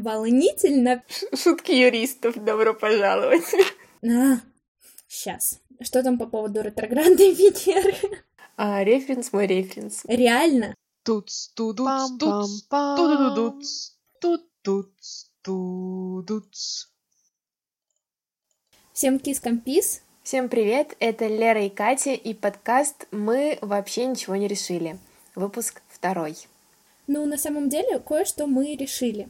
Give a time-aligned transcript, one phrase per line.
[0.00, 1.02] Волнительно.
[1.34, 3.44] Шутки юристов, добро пожаловать.
[4.02, 4.40] А,
[5.06, 5.60] сейчас.
[5.82, 7.94] Что там по поводу ретроградной Венеры?
[8.56, 10.02] А, референс мой референс.
[10.06, 10.74] Реально?
[11.02, 16.86] Туц, тудуц, туц, тудудуц, тут, туц, тудуц.
[18.94, 20.02] Всем кис-компис.
[20.22, 24.98] Всем привет, это Лера и Катя и подкаст «Мы вообще ничего не решили».
[25.34, 26.36] Выпуск второй.
[27.06, 29.28] Ну, на самом деле, кое-что мы решили.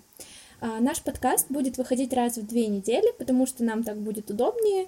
[0.61, 4.87] А, наш подкаст будет выходить раз в две недели, потому что нам так будет удобнее.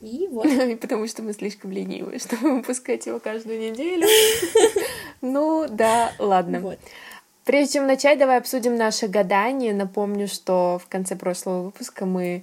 [0.00, 0.46] И вот.
[0.46, 4.06] И потому что мы слишком ленивые, чтобы выпускать его каждую неделю.
[5.22, 6.60] Ну да, ладно.
[6.60, 6.78] Вот.
[7.44, 9.74] Прежде чем начать, давай обсудим наше гадание.
[9.74, 12.42] Напомню, что в конце прошлого выпуска мы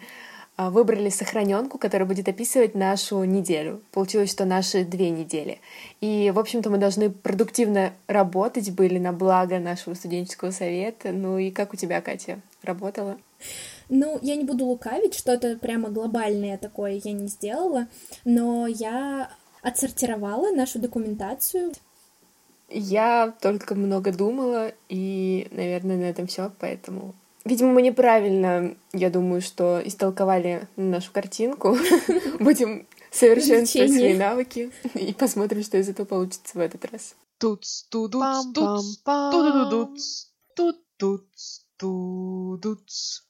[0.57, 3.81] выбрали сохраненку, которая будет описывать нашу неделю.
[3.91, 5.59] Получилось, что наши две недели.
[6.01, 11.11] И, в общем-то, мы должны продуктивно работать были на благо нашего студенческого совета.
[11.11, 13.17] Ну и как у тебя, Катя, работала?
[13.89, 17.87] Ну, я не буду лукавить, что-то прямо глобальное такое я не сделала,
[18.25, 19.29] но я
[19.61, 21.71] отсортировала нашу документацию.
[22.69, 27.15] Я только много думала, и, наверное, на этом все, поэтому
[27.47, 31.77] Видимо, мы неправильно, я думаю, что истолковали нашу картинку.
[32.41, 37.15] Будем совершенствовать свои навыки и посмотрим, что из этого получится в этот раз.
[37.37, 40.25] Туц, тудуц, туц, тудудуц,
[40.57, 43.21] тут, туц, тудуц.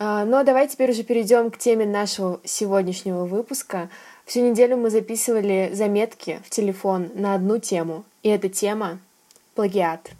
[0.00, 3.90] А, ну а давай теперь уже перейдем к теме нашего сегодняшнего выпуска.
[4.24, 8.98] Всю неделю мы записывали заметки в телефон на одну тему, и эта тема—
[9.54, 10.10] плагиат.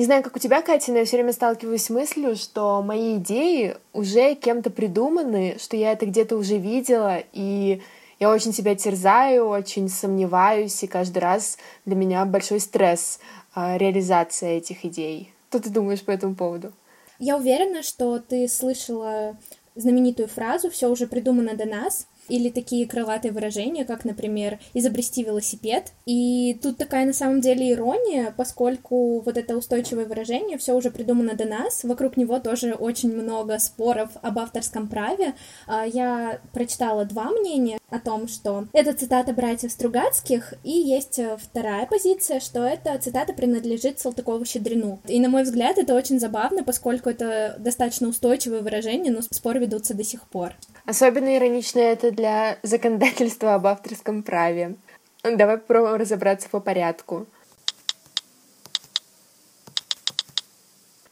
[0.00, 3.18] Не знаю, как у тебя, Катя, но я все время сталкиваюсь с мыслью, что мои
[3.18, 7.82] идеи уже кем-то придуманы, что я это где-то уже видела, и
[8.18, 13.20] я очень себя терзаю, очень сомневаюсь, и каждый раз для меня большой стресс
[13.54, 15.34] э, реализация этих идей.
[15.50, 16.72] Что ты думаешь по этому поводу?
[17.18, 19.36] Я уверена, что ты слышала
[19.74, 25.92] знаменитую фразу «все уже придумано до нас», или такие крылатые выражения, как, например, изобрести велосипед.
[26.06, 31.34] И тут такая на самом деле ирония, поскольку вот это устойчивое выражение все уже придумано
[31.34, 35.34] до нас, вокруг него тоже очень много споров об авторском праве.
[35.66, 41.86] А, я прочитала два мнения о том, что это цитата братьев Стругацких, и есть вторая
[41.86, 45.00] позиция, что эта цитата принадлежит Салтыкову-Щедрину.
[45.08, 49.94] И, на мой взгляд, это очень забавно, поскольку это достаточно устойчивое выражение, но споры ведутся
[49.94, 50.54] до сих пор.
[50.84, 54.76] Особенно иронично это для законодательства об авторском праве.
[55.22, 57.26] Давай попробуем разобраться по порядку.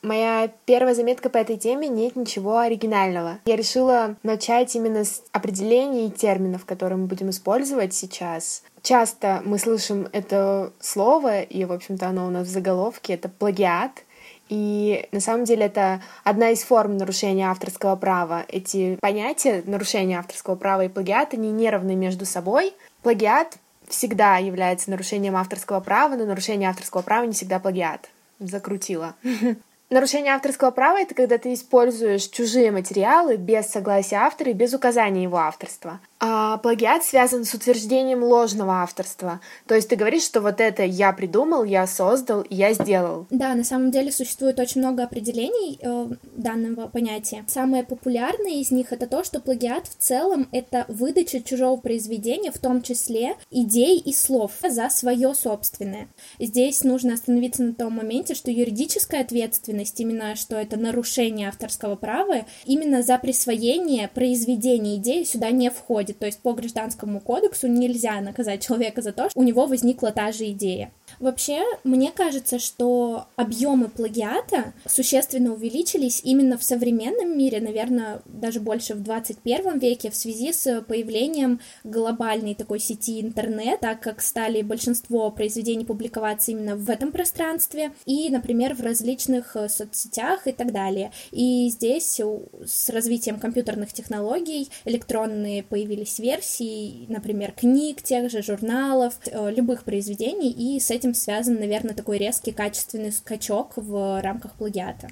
[0.03, 3.39] Моя первая заметка по этой теме нет ничего оригинального.
[3.47, 8.63] Я решила начать именно с определений терминов, которые мы будем использовать сейчас.
[8.83, 14.05] Часто мы слышим это слово, и, в общем-то, оно у нас в заголовке, это плагиат—
[14.49, 18.45] и на самом деле это одна из форм нарушения авторского права.
[18.49, 22.73] Эти понятия нарушения авторского права и плагиат, они не равны между собой.
[23.03, 28.11] Плагиат всегда является нарушением авторского права, но нарушение авторского права не всегда плагиат.
[28.39, 29.15] Закрутила.
[29.91, 35.23] Нарушение авторского права— это когда ты используешь чужие материалы без согласия автора и без указания
[35.23, 35.99] его авторства.
[36.21, 39.41] А плагиат связан с утверждением ложного авторства.
[39.67, 43.27] То есть ты говоришь, что вот это я придумал, я создал, я сделал.
[43.31, 47.45] Да, на самом деле существует очень много определений э, данного понятия.
[47.47, 52.59] Самое популярное из них это то, что плагиат в целом это выдача чужого произведения, в
[52.59, 56.09] том числе идей и слов за свое собственное.
[56.41, 62.47] Здесь нужно остановиться на том моменте, что юридическая ответственность, именно что это нарушение авторского права,
[62.65, 66.19] именно за присвоение произведения идеи сюда не входит.
[66.19, 70.33] То есть по гражданскому кодексу нельзя наказать человека за то, что у него возникла та
[70.33, 70.93] же идея.
[71.21, 78.95] Вообще, мне кажется, что объемы плагиата существенно увеличились именно в современном мире, наверное, даже больше
[78.95, 85.31] в 21 веке, в связи с появлением глобальной такой сети интернет, так как стали большинство
[85.31, 91.13] произведений публиковаться именно в этом пространстве и, например, в различных э, соцсетях и так далее.
[91.31, 99.51] И здесь с развитием компьютерных технологий электронные появились версии, например, книг, тех же журналов, э,
[99.51, 105.09] любых произведений, и с этим связан, наверное, такой резкий качественный скачок в рамках плагиата.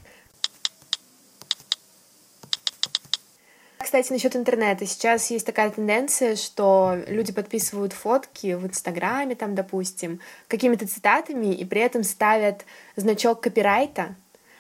[3.87, 4.85] Кстати, насчет интернета.
[4.85, 11.65] Сейчас есть такая тенденция, что люди подписывают фотки в Инстаграме, там, допустим, какими-то цитатами, и
[11.65, 12.65] при этом ставят
[12.97, 14.17] значок копирайта.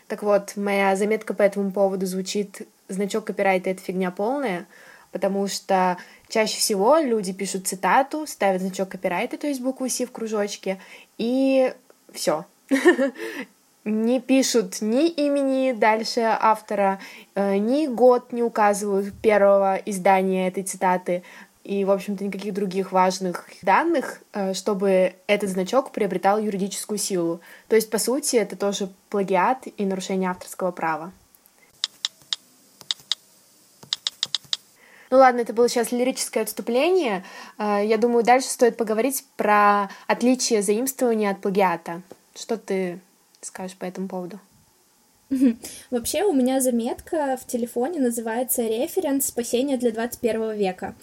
[0.08, 4.66] Так вот, моя заметка по этому поводу звучит «значок копирайта— это фигня полная»,
[5.10, 5.96] потому что
[6.28, 10.78] чаще всего люди пишут цитату, ставят значок копирайта, то есть букву «Си» в кружочке,
[11.18, 11.74] и
[12.12, 12.44] все.
[13.84, 16.98] Не пишут ни имени дальше автора,
[17.36, 21.22] э, ни год не указывают первого издания этой цитаты,
[21.66, 27.40] и, в общем-то, никаких других важных данных, э, чтобы этот значок приобретал юридическую силу.
[27.66, 31.12] То есть, по сути, это тоже плагиат и нарушение авторского права.
[35.10, 37.24] Ну ладно, это было сейчас лирическое отступление.
[37.58, 42.02] Э, я думаю, дальше стоит поговорить про отличие заимствования от плагиата.
[42.36, 43.00] Что ты
[43.40, 44.38] скажешь по этому поводу?
[45.90, 50.94] Вообще у меня заметка в телефоне называется «Референс спасения для 21 века».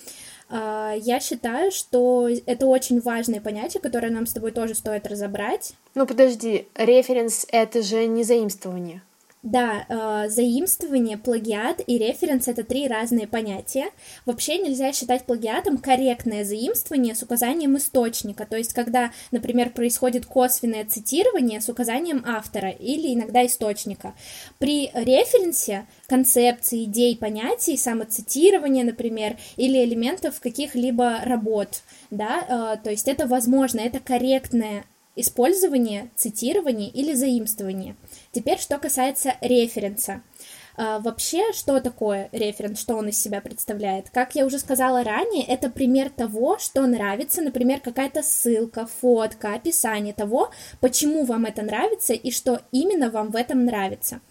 [0.50, 5.74] А, я считаю, что это очень важное понятие, которое нам с тобой тоже стоит разобрать.
[5.96, 9.02] Ну подожди, референс— это же не заимствование.
[9.44, 13.88] Да, э, заимствование, плагиат и референс— это три разные понятия.
[14.26, 20.86] Вообще нельзя считать плагиатом корректное заимствование с указанием источника, то есть когда, например, происходит косвенное
[20.86, 24.14] цитирование с указанием автора или иногда источника.
[24.60, 33.10] При референсе концепции, идей, понятий, самоцитирования, например, или элементов каких-либо работ, да, э, то есть
[33.10, 34.86] это возможно, это корректное
[35.16, 37.96] использование, цитирование или заимствование.
[38.32, 40.22] Теперь, что касается референса.
[40.76, 44.10] А, вообще, что такое референс, что он из себя представляет?
[44.10, 50.14] Как я уже сказала ранее, это пример того, что нравится, например, какая-то ссылка, фотка, описание
[50.14, 50.50] того,
[50.80, 54.22] почему вам это нравится и что именно вам в этом нравится.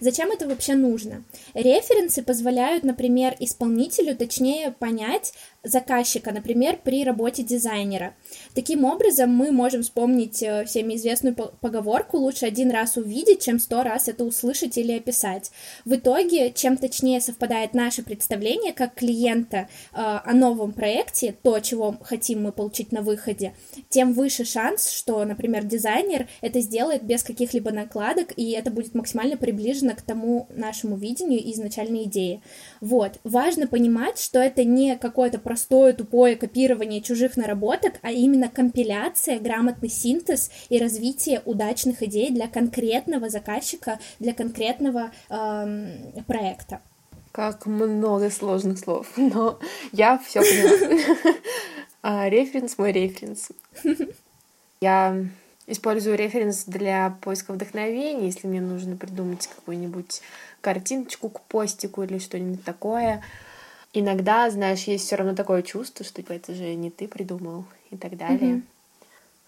[0.00, 1.24] Зачем это вообще нужно?
[1.54, 5.32] Референсы позволяют, например, исполнителю точнее понять
[5.64, 8.14] заказчика, например, при работе дизайнера.
[8.54, 13.82] Таким образом, мы можем вспомнить э, всеми известную поговорку «лучше один раз увидеть, чем сто
[13.82, 15.50] раз это услышать или описать».
[15.84, 21.96] В итоге, чем точнее совпадает наше представление как клиента э, о новом проекте, то, чего
[22.02, 23.54] хотим мы получить на выходе,
[23.88, 29.36] тем выше шанс, что, например, дизайнер это сделает без каких-либо накладок, и это будет максимально
[29.36, 32.42] приближено к тому нашему видению и изначальной идее.
[32.80, 33.18] Вот.
[33.24, 39.88] Важно понимать, что это не какое-то простое, тупое копирование чужих наработок, а именно компиляция, грамотный
[39.88, 46.82] синтез и развитие удачных идей для конкретного заказчика, для конкретного эм, проекта.
[47.32, 49.58] Как много сложных слов, но
[49.92, 51.34] я все поняла.
[52.02, 53.48] А, референс мой референс.
[54.80, 55.26] Я
[55.70, 60.22] Использую референс для поиска вдохновения, если мне нужно придумать какую-нибудь
[60.62, 63.22] картиночку к постику или что-нибудь такое.
[63.92, 67.96] Иногда, знаешь, есть все равно такое чувство, что типа, это же не ты придумал и
[67.96, 68.56] так далее.
[68.56, 68.62] Mm-hmm.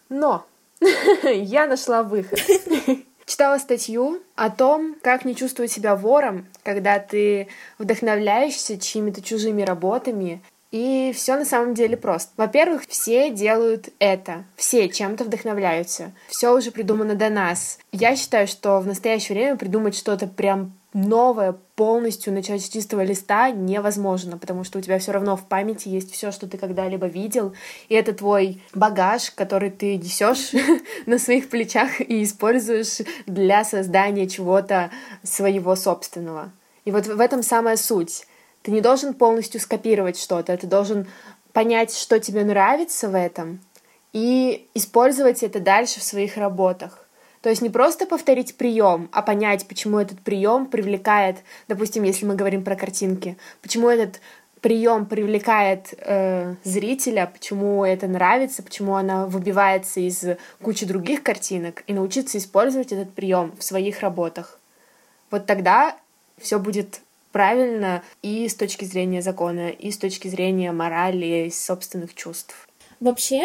[0.08, 0.46] Но
[1.30, 2.40] я нашла выход.
[3.26, 7.48] Читала статью о том, как не чувствовать себя вором, когда ты
[7.78, 12.32] вдохновляешься чьими-то чужими работами и все на самом деле просто.
[12.36, 14.44] Во-первых, все делают это.
[14.56, 16.12] Все чем-то вдохновляются.
[16.28, 17.78] Все уже придумано до нас.
[17.92, 23.50] Я считаю, что в настоящее время придумать что-то прям новое, полностью начать с чистого листа
[23.50, 27.54] невозможно, потому что у тебя все равно в памяти есть все, что ты когда-либо видел,
[27.88, 30.52] и это твой багаж, который ты несешь
[31.06, 34.90] на своих плечах и используешь для создания чего-то
[35.22, 36.52] своего собственного.
[36.84, 38.26] И вот в этом самая суть.
[38.62, 41.06] Ты не должен полностью скопировать что-то, ты должен
[41.52, 43.60] понять, что тебе нравится в этом,
[44.12, 47.06] и использовать это дальше в своих работах.
[47.42, 52.34] То есть не просто повторить прием, а понять, почему этот прием привлекает, допустим, если мы
[52.34, 54.20] говорим про картинки, почему этот
[54.60, 60.22] прием привлекает э, зрителя, почему это нравится, почему она выбивается из
[60.62, 64.58] кучи других картинок, и научиться использовать этот прием в своих работах.
[65.30, 65.96] Вот тогда
[66.38, 67.00] все будет
[67.32, 72.68] правильно и с точки зрения закона, и с точки зрения морали, и собственных чувств.
[72.98, 73.44] Вообще,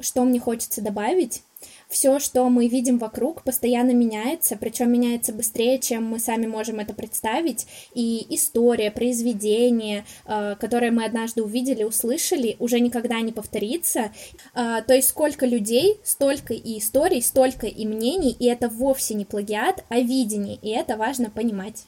[0.00, 1.42] что мне хочется добавить,
[1.90, 6.94] все, что мы видим вокруг, постоянно меняется, причем меняется быстрее, чем мы сами можем это
[6.94, 7.66] представить.
[7.94, 14.12] И история, произведение, э, которое мы однажды увидели, услышали, уже никогда не повторится.
[14.54, 19.24] Э, то есть сколько людей, столько и историй, столько и мнений, и это вовсе не
[19.24, 21.84] плагиат, а видение, и это важно понимать.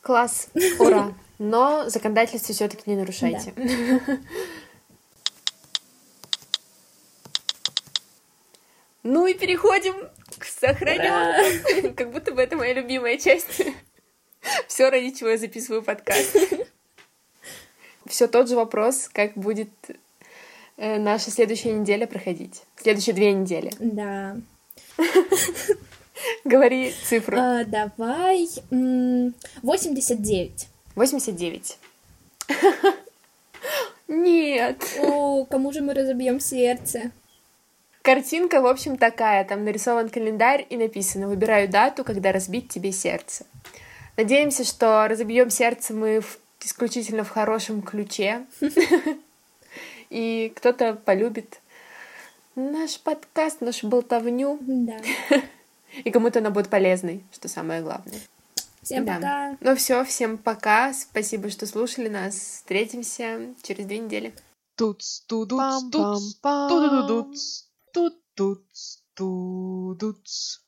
[0.00, 1.12] Класс, ура!
[1.38, 3.52] Но законодательство все-таки не нарушайте.
[3.56, 4.18] Да.
[9.02, 9.94] Ну и переходим
[10.38, 11.94] к сохраненным.
[11.94, 13.62] Как будто бы это моя любимая часть.
[14.68, 16.36] Все, ради чего я записываю подкаст.
[18.06, 19.70] Все тот же вопрос, как будет
[20.76, 22.62] э, наша следующая неделя проходить.
[22.76, 23.72] Следующие две недели.
[23.78, 24.36] Да.
[26.44, 27.38] Говори цифру.
[27.38, 28.48] А, давай
[29.62, 30.68] 89.
[30.94, 31.78] 89.
[34.08, 34.98] Нет.
[35.00, 37.12] О, кому же мы разобьем сердце?
[38.02, 39.44] Картинка, в общем, такая.
[39.44, 43.46] Там нарисован календарь и написано «Выбираю дату, когда разбить тебе сердце».
[44.16, 48.44] Надеемся, что разобьем сердце мы в, исключительно в хорошем ключе.
[50.10, 51.60] И кто-то полюбит
[52.54, 54.58] наш подкаст, нашу болтовню.
[54.60, 55.00] Да.
[56.04, 58.18] И кому-то она будет полезной, что самое главное.
[58.82, 59.14] Всем Да.
[59.14, 59.56] пока.
[59.60, 60.92] Ну все, всем пока.
[60.92, 62.34] Спасибо, что слушали нас.
[62.34, 64.34] Встретимся через две недели.
[64.76, 66.68] Туц, тудуц, туц, Пам-пам-пам.
[66.68, 70.61] тудудудуц, тут, туц, тудуц.